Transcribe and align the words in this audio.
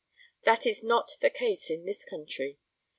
That 0.45 0.65
is 0.65 0.81
not 0.81 1.11
the 1.21 1.29
case 1.29 1.69
in 1.69 1.85
this 1.85 2.03
country. 2.05 2.57